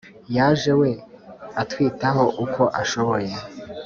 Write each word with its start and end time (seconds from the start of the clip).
yaje 0.35 0.71
we 0.79 0.91
atwitaho 1.61 2.23
uko 2.43 2.63
ashoboye 2.81 3.31